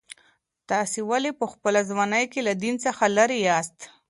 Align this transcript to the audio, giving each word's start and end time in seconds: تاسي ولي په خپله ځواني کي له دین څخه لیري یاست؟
تاسي 0.69 1.01
ولي 1.09 1.31
په 1.39 1.45
خپله 1.53 1.79
ځواني 1.89 2.23
کي 2.31 2.39
له 2.47 2.53
دین 2.63 2.75
څخه 2.85 3.03
لیري 3.15 3.39
یاست؟ 3.47 3.77